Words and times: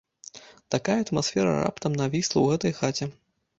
Такая 0.75 0.95
атмасфера 1.05 1.53
раптам 1.65 1.91
навісла 2.01 2.35
ў 2.41 2.45
гэтай 2.55 2.73
хаце. 2.81 3.13